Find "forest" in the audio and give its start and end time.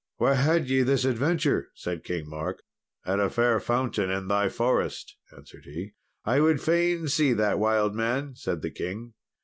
4.49-5.15